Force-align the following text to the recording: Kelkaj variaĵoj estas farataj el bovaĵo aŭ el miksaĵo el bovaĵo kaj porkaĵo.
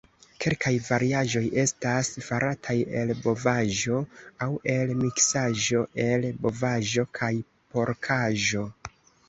Kelkaj 0.43 0.71
variaĵoj 0.85 1.41
estas 1.63 2.09
farataj 2.29 2.75
el 3.03 3.13
bovaĵo 3.27 4.01
aŭ 4.47 4.49
el 4.77 4.95
miksaĵo 5.05 5.85
el 6.09 6.29
bovaĵo 6.49 7.09
kaj 7.23 7.33
porkaĵo. 7.77 8.69